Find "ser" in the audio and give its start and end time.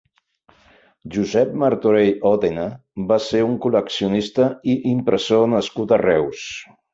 3.27-3.43